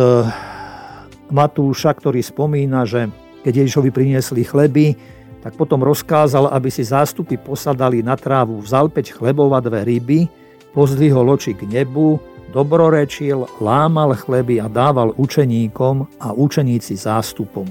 Matúša, 1.34 1.96
ktorý 1.96 2.22
spomína, 2.22 2.86
že 2.86 3.10
keď 3.42 3.66
Ježišovi 3.66 3.90
priniesli 3.90 4.46
chleby, 4.46 4.94
tak 5.42 5.58
potom 5.58 5.82
rozkázal, 5.82 6.54
aby 6.54 6.70
si 6.70 6.86
zástupy 6.86 7.36
posadali 7.42 8.06
na 8.06 8.14
trávu, 8.14 8.62
vzal 8.62 8.94
peť 8.94 9.18
chlebov 9.18 9.58
a 9.58 9.60
dve 9.60 9.82
ryby, 9.82 10.30
pozdvihol 10.78 11.26
oči 11.34 11.58
k 11.58 11.66
nebu, 11.66 12.22
dobrorečil, 12.54 13.50
lámal 13.58 14.14
chleby 14.14 14.62
a 14.62 14.70
dával 14.70 15.18
učeníkom 15.18 16.22
a 16.22 16.36
učeníci 16.36 16.94
zástupom. 16.94 17.66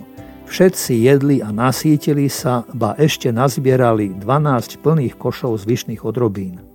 Všetci 0.51 1.07
jedli 1.07 1.39
a 1.39 1.55
nasítili 1.55 2.27
sa, 2.27 2.67
ba 2.75 2.99
ešte 2.99 3.31
nazbierali 3.31 4.19
12 4.19 4.83
plných 4.83 5.15
košov 5.15 5.63
z 5.63 5.65
vyšných 5.71 6.03
odrobín. 6.03 6.70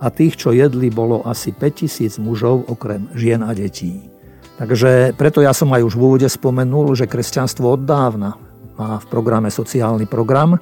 A 0.00 0.08
tých, 0.08 0.40
čo 0.40 0.56
jedli, 0.56 0.88
bolo 0.88 1.20
asi 1.28 1.52
5000 1.52 2.16
mužov 2.24 2.64
okrem 2.72 3.12
žien 3.12 3.44
a 3.44 3.52
detí. 3.52 4.08
Takže 4.56 5.16
preto 5.16 5.40
ja 5.40 5.52
som 5.56 5.72
aj 5.72 5.84
už 5.84 5.94
v 5.96 6.04
úvode 6.04 6.28
spomenul, 6.28 6.92
že 6.92 7.08
kresťanstvo 7.08 7.80
od 7.80 7.88
dávna 7.88 8.36
má 8.76 9.00
v 9.00 9.06
programe 9.08 9.48
sociálny 9.52 10.08
program 10.08 10.60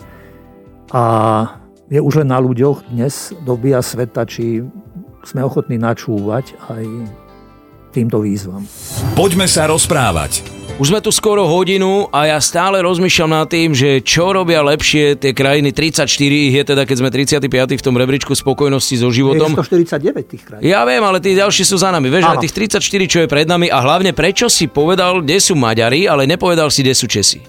a 0.90 1.04
je 1.90 1.98
už 2.02 2.22
len 2.22 2.30
na 2.30 2.38
ľuďoch 2.38 2.90
dnes 2.90 3.34
dobia 3.42 3.82
sveta, 3.82 4.26
či 4.26 4.62
sme 5.26 5.42
ochotní 5.42 5.78
načúvať 5.78 6.54
aj 6.70 6.84
týmto 7.98 8.22
výzvam. 8.22 8.62
Poďme 9.18 9.50
sa 9.50 9.66
rozprávať. 9.66 10.58
Už 10.78 10.94
sme 10.94 11.02
tu 11.02 11.10
skoro 11.10 11.42
hodinu 11.42 12.06
a 12.14 12.30
ja 12.30 12.38
stále 12.38 12.78
rozmýšľam 12.86 13.34
nad 13.34 13.50
tým, 13.50 13.74
že 13.74 13.98
čo 13.98 14.30
robia 14.30 14.62
lepšie 14.62 15.18
tie 15.18 15.34
krajiny. 15.34 15.74
34 15.74 16.06
ich 16.22 16.54
je 16.54 16.62
teda, 16.62 16.86
keď 16.86 16.96
sme 17.02 17.10
35 17.10 17.50
v 17.50 17.82
tom 17.82 17.98
rebríčku 17.98 18.30
spokojnosti 18.30 19.02
so 19.02 19.10
životom. 19.10 19.58
Je 19.58 19.82
149 19.90 20.30
tých 20.30 20.42
krajín. 20.46 20.62
Ja 20.62 20.86
viem, 20.86 21.02
ale 21.02 21.18
tí 21.18 21.34
ďalší 21.34 21.66
sú 21.66 21.82
za 21.82 21.90
nami. 21.90 22.06
Vieš, 22.06 22.30
ale 22.30 22.46
tých 22.46 22.54
34, 22.54 23.10
čo 23.10 23.18
je 23.18 23.26
pred 23.26 23.50
nami 23.50 23.66
a 23.66 23.82
hlavne 23.82 24.14
prečo 24.14 24.46
si 24.46 24.70
povedal, 24.70 25.18
kde 25.26 25.42
sú 25.42 25.58
Maďari, 25.58 26.06
ale 26.06 26.30
nepovedal 26.30 26.70
si, 26.70 26.86
kde 26.86 26.94
sú 26.94 27.10
Česi. 27.10 27.42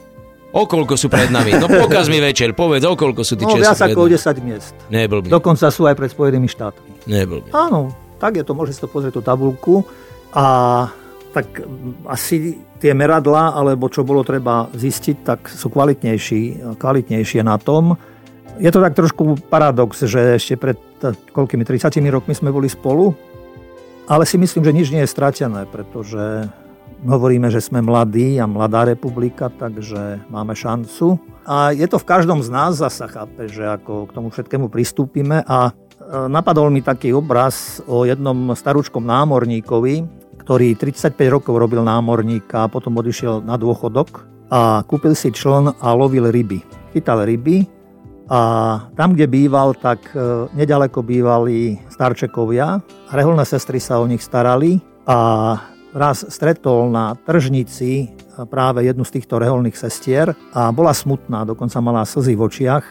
Okolko 0.50 0.98
sú 0.98 1.14
pred 1.14 1.30
nami? 1.30 1.54
No 1.54 1.70
pokaz 1.70 2.10
mi 2.10 2.18
večer, 2.18 2.58
povedz, 2.58 2.82
okolko 2.82 3.22
sú 3.22 3.38
tí 3.38 3.46
no, 3.46 3.54
viac 3.54 3.78
ako 3.78 4.10
10 4.10 4.42
miest. 4.42 4.74
Neblbý. 4.90 5.30
Dokonca 5.30 5.70
sú 5.70 5.86
aj 5.86 5.94
pred 5.94 6.10
Spojenými 6.10 6.50
štátmi. 6.50 7.06
Neblbý. 7.06 7.54
Áno, 7.54 7.94
tak 8.18 8.42
je 8.42 8.44
to, 8.44 8.58
môže 8.58 8.74
si 8.74 8.82
to 8.82 8.90
pozrieť 8.90 9.14
tú 9.14 9.22
tabulku. 9.22 9.86
A 10.34 10.46
tak 11.34 11.62
asi 12.10 12.58
tie 12.82 12.94
meradla, 12.96 13.54
alebo 13.54 13.92
čo 13.92 14.08
bolo 14.08 14.26
treba 14.26 14.70
zistiť, 14.74 15.18
tak 15.26 15.40
sú 15.50 15.70
kvalitnejší, 15.70 16.76
kvalitnejšie 16.80 17.42
na 17.46 17.60
tom. 17.62 17.98
Je 18.60 18.72
to 18.74 18.84
tak 18.84 18.98
trošku 18.98 19.40
paradox, 19.48 20.04
že 20.04 20.36
ešte 20.42 20.60
pred 20.60 20.78
koľkými 21.32 21.64
30 21.64 21.96
rokmi 22.12 22.34
sme 22.36 22.52
boli 22.52 22.68
spolu, 22.68 23.16
ale 24.10 24.26
si 24.26 24.42
myslím, 24.42 24.66
že 24.66 24.76
nič 24.76 24.88
nie 24.90 25.04
je 25.06 25.14
stratené, 25.14 25.64
pretože 25.70 26.50
Hovoríme, 27.00 27.48
že 27.48 27.64
sme 27.64 27.80
mladí 27.80 28.36
a 28.44 28.44
mladá 28.44 28.84
republika, 28.84 29.48
takže 29.48 30.20
máme 30.28 30.52
šancu. 30.52 31.16
A 31.48 31.72
je 31.72 31.88
to 31.88 31.96
v 31.96 32.04
každom 32.04 32.44
z 32.44 32.52
nás 32.52 32.76
zasa, 32.76 33.08
chápe, 33.08 33.48
že 33.48 33.64
ako 33.64 34.12
k 34.12 34.16
tomu 34.20 34.28
všetkému 34.28 34.68
pristúpime. 34.68 35.40
A 35.48 35.72
e, 35.72 35.74
napadol 36.28 36.68
mi 36.68 36.84
taký 36.84 37.16
obraz 37.16 37.80
o 37.88 38.04
jednom 38.04 38.52
starúčkom 38.52 39.00
námorníkovi, 39.00 40.04
ktorý 40.50 40.74
35 40.74 41.14
rokov 41.30 41.62
robil 41.62 41.86
námorníka 41.86 42.66
a 42.66 42.72
potom 42.74 42.98
odišiel 42.98 43.46
na 43.46 43.54
dôchodok 43.54 44.26
a 44.50 44.82
kúpil 44.82 45.14
si 45.14 45.30
čln 45.30 45.78
a 45.78 45.88
lovil 45.94 46.26
ryby. 46.26 46.66
Chytal 46.90 47.22
ryby 47.22 47.70
a 48.34 48.42
tam, 48.98 49.14
kde 49.14 49.30
býval, 49.30 49.78
tak 49.78 50.10
e, 50.10 50.50
nedaleko 50.58 51.06
bývali 51.06 51.78
starčekovia. 51.94 52.82
Reholné 53.14 53.46
sestry 53.46 53.78
sa 53.78 54.02
o 54.02 54.10
nich 54.10 54.26
starali 54.26 54.82
a 55.06 55.54
raz 55.94 56.26
stretol 56.26 56.90
na 56.90 57.14
tržnici 57.14 58.10
práve 58.50 58.90
jednu 58.90 59.06
z 59.06 59.22
týchto 59.22 59.38
reholných 59.38 59.78
sestier 59.78 60.34
a 60.58 60.74
bola 60.74 60.98
smutná, 60.98 61.46
dokonca 61.46 61.78
mala 61.78 62.10
slzy 62.10 62.34
v 62.34 62.42
očiach 62.42 62.86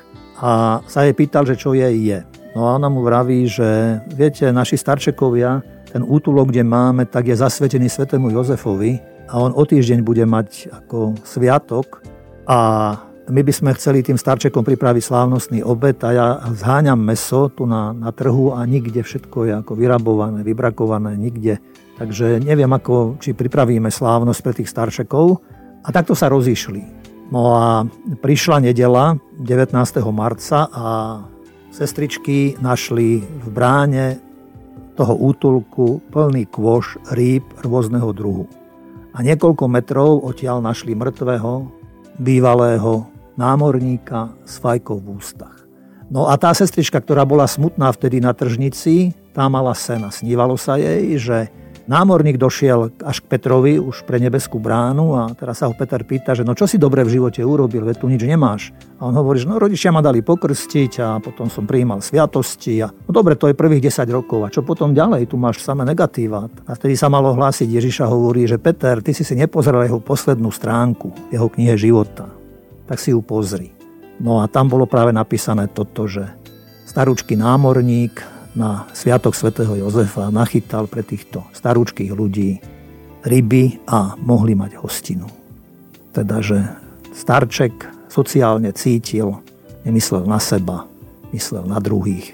a 0.47 0.79
sa 0.87 1.03
jej 1.03 1.11
pýtal, 1.11 1.43
že 1.43 1.59
čo 1.59 1.75
jej 1.75 2.07
je. 2.07 2.23
No 2.55 2.71
a 2.71 2.79
ona 2.79 2.87
mu 2.87 3.03
vraví, 3.03 3.50
že 3.50 3.99
viete, 4.15 4.47
naši 4.55 4.79
starčekovia, 4.79 5.77
ten 5.88 6.04
útulok, 6.04 6.52
kde 6.52 6.64
máme, 6.64 7.09
tak 7.09 7.28
je 7.28 7.37
zasvetený 7.37 7.88
svetému 7.88 8.30
Jozefovi 8.33 9.00
a 9.28 9.40
on 9.40 9.52
o 9.57 9.64
týždeň 9.64 10.04
bude 10.04 10.25
mať 10.25 10.68
ako 10.73 11.16
sviatok 11.25 12.04
a 12.49 12.59
my 13.28 13.40
by 13.45 13.52
sme 13.52 13.76
chceli 13.76 14.00
tým 14.00 14.16
starčekom 14.16 14.64
pripraviť 14.64 15.04
slávnostný 15.04 15.61
obed 15.61 16.00
a 16.00 16.09
ja 16.12 16.26
zháňam 16.49 16.97
meso 16.97 17.52
tu 17.52 17.68
na, 17.68 17.92
na 17.92 18.09
trhu 18.09 18.57
a 18.57 18.64
nikde 18.64 19.04
všetko 19.04 19.38
je 19.45 19.52
ako 19.61 19.73
vyrabované, 19.76 20.40
vybrakované, 20.40 21.12
nikde 21.16 21.61
Takže 21.99 22.38
neviem, 22.38 22.71
ako, 22.71 23.18
či 23.18 23.35
pripravíme 23.35 23.90
slávnosť 23.90 24.40
pre 24.40 24.54
tých 24.54 24.71
staršekov. 24.71 25.26
A 25.83 25.88
takto 25.90 26.14
sa 26.14 26.30
rozišli. 26.30 26.83
No 27.35 27.59
a 27.59 27.85
prišla 28.23 28.71
nedela 28.71 29.18
19. 29.42 29.75
marca 30.14 30.71
a 30.71 30.87
sestričky 31.75 32.57
našli 32.62 33.21
v 33.21 33.47
bráne 33.50 34.23
toho 34.99 35.14
útulku 35.14 36.02
plný 36.11 36.50
kôš 36.50 36.99
rýb 37.14 37.47
rôzneho 37.62 38.11
druhu. 38.11 38.50
A 39.14 39.23
niekoľko 39.23 39.71
metrov 39.71 40.26
odtiaľ 40.26 40.59
našli 40.59 40.99
mŕtvého, 40.99 41.71
bývalého 42.19 43.07
námorníka 43.38 44.35
s 44.43 44.59
fajkou 44.59 44.99
v 44.99 45.23
ústach. 45.23 45.55
No 46.11 46.26
a 46.26 46.35
tá 46.35 46.50
sestrička, 46.50 46.99
ktorá 46.99 47.23
bola 47.23 47.47
smutná 47.47 47.95
vtedy 47.95 48.19
na 48.19 48.35
tržnici, 48.35 49.14
tá 49.31 49.47
mala 49.47 49.71
sena. 49.78 50.11
Snívalo 50.11 50.59
sa 50.59 50.75
jej, 50.75 51.14
že 51.14 51.47
Námorník 51.88 52.37
došiel 52.37 52.92
až 53.00 53.25
k 53.25 53.33
Petrovi, 53.33 53.80
už 53.80 54.04
pre 54.04 54.21
nebeskú 54.21 54.61
bránu 54.61 55.16
a 55.16 55.33
teraz 55.33 55.64
sa 55.64 55.73
ho 55.73 55.75
Peter 55.75 56.04
pýta, 56.04 56.37
že 56.37 56.45
no 56.45 56.52
čo 56.52 56.68
si 56.68 56.76
dobre 56.76 57.00
v 57.00 57.16
živote 57.16 57.40
urobil, 57.40 57.88
veď 57.88 57.97
tu 58.04 58.12
nič 58.12 58.21
nemáš. 58.28 58.76
A 59.00 59.09
on 59.09 59.16
hovorí, 59.16 59.40
že 59.40 59.49
no 59.49 59.57
rodičia 59.57 59.88
ma 59.88 60.04
dali 60.04 60.21
pokrstiť 60.21 60.92
a 61.00 61.16
potom 61.16 61.49
som 61.49 61.64
prijímal 61.64 62.04
sviatosti 62.04 62.85
a 62.85 62.92
no 62.92 63.09
dobre, 63.09 63.40
to 63.40 63.49
je 63.49 63.57
prvých 63.57 63.88
10 63.88 64.04
rokov 64.12 64.45
a 64.45 64.52
čo 64.52 64.61
potom 64.61 64.92
ďalej, 64.92 65.33
tu 65.33 65.40
máš 65.40 65.64
samé 65.64 65.88
negatíva. 65.88 66.52
A 66.68 66.76
vtedy 66.76 66.92
sa 66.92 67.09
malo 67.09 67.33
hlásiť, 67.33 67.64
Ježiša 67.64 68.04
hovorí, 68.04 68.45
že 68.45 68.61
Peter, 68.61 69.00
ty 69.00 69.16
si 69.16 69.25
si 69.25 69.33
nepozrel 69.33 69.88
jeho 69.88 69.97
poslednú 69.97 70.52
stránku, 70.52 71.33
jeho 71.33 71.49
knihe 71.49 71.73
života. 71.80 72.28
Tak 72.85 73.00
si 73.00 73.16
ju 73.16 73.25
pozri. 73.25 73.73
No 74.21 74.45
a 74.45 74.50
tam 74.50 74.68
bolo 74.68 74.85
práve 74.85 75.16
napísané 75.16 75.73
toto, 75.73 76.04
že 76.04 76.28
starúčky 76.85 77.33
námorník 77.33 78.38
na 78.57 78.88
Sviatok 78.97 79.37
svätého 79.37 79.75
Jozefa 79.76 80.33
nachytal 80.33 80.88
pre 80.88 81.05
týchto 81.05 81.45
starúčkých 81.52 82.12
ľudí 82.12 82.61
ryby 83.26 83.85
a 83.88 84.14
mohli 84.21 84.55
mať 84.55 84.78
hostinu. 84.81 85.28
Teda, 86.14 86.40
že 86.40 86.64
starček 87.12 87.73
sociálne 88.09 88.73
cítil, 88.73 89.43
nemyslel 89.85 90.25
na 90.25 90.40
seba, 90.40 90.88
myslel 91.35 91.69
na 91.69 91.83
druhých. 91.83 92.33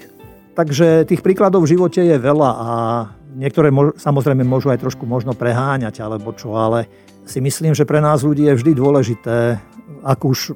Takže 0.55 1.03
tých 1.03 1.19
príkladov 1.19 1.67
v 1.67 1.75
živote 1.75 1.99
je 1.99 2.15
veľa 2.15 2.49
a 2.55 2.69
niektoré 3.35 3.67
samozrejme 3.99 4.47
môžu 4.47 4.71
aj 4.71 4.79
trošku 4.79 5.03
možno 5.03 5.35
preháňať 5.35 5.99
alebo 5.99 6.31
čo, 6.31 6.55
ale 6.55 6.87
si 7.27 7.43
myslím, 7.43 7.75
že 7.75 7.83
pre 7.83 7.99
nás 7.99 8.23
ľudí 8.23 8.47
je 8.47 8.55
vždy 8.55 8.71
dôležité, 8.71 9.59
ak 10.05 10.19
už 10.23 10.55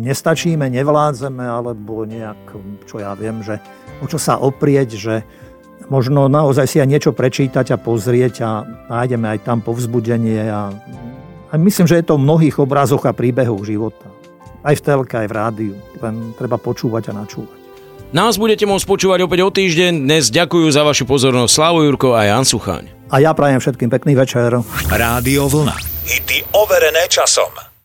nestačíme, 0.00 0.66
nevládzeme, 0.72 1.44
alebo 1.44 2.08
nejak, 2.08 2.56
čo 2.88 2.98
ja 2.98 3.12
viem, 3.12 3.44
že 3.44 3.60
o 4.00 4.08
čo 4.08 4.16
sa 4.16 4.40
oprieť, 4.40 4.96
že 4.96 5.14
možno 5.92 6.30
naozaj 6.32 6.66
si 6.66 6.76
aj 6.80 6.88
niečo 6.88 7.12
prečítať 7.12 7.76
a 7.76 7.80
pozrieť 7.80 8.34
a 8.40 8.50
nájdeme 8.88 9.36
aj 9.36 9.38
tam 9.44 9.60
povzbudenie 9.60 10.48
a, 10.48 10.72
a 11.50 11.54
myslím, 11.60 11.84
že 11.84 12.00
je 12.00 12.08
to 12.08 12.16
v 12.16 12.24
mnohých 12.24 12.56
obrazoch 12.62 13.04
a 13.04 13.12
príbehoch 13.12 13.60
života. 13.66 14.08
Aj 14.60 14.76
v 14.76 14.84
telke, 14.84 15.16
aj 15.16 15.28
v 15.28 15.36
rádiu. 15.36 15.74
Len 16.00 16.36
treba 16.36 16.60
počúvať 16.60 17.12
a 17.12 17.24
načúvať. 17.24 17.60
Nás 18.10 18.42
budete 18.42 18.66
môcť 18.66 18.86
počúvať 18.90 19.22
opäť 19.22 19.40
o 19.46 19.50
týždeň. 19.54 20.02
Dnes 20.02 20.34
ďakujú 20.34 20.66
za 20.74 20.82
vašu 20.82 21.06
pozornosť 21.06 21.52
Slavo 21.54 21.86
Jurko 21.86 22.18
a 22.18 22.26
Jan 22.26 22.42
Suchaň. 22.42 22.90
A 23.06 23.22
ja 23.22 23.30
prajem 23.30 23.62
všetkým 23.62 23.86
pekný 23.86 24.18
večer. 24.18 24.50
Rádio 24.90 25.46
Vlna. 25.46 25.78
Hity 26.04 26.42
overené 26.50 27.06
časom. 27.06 27.69